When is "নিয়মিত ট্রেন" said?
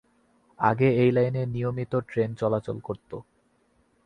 1.45-2.29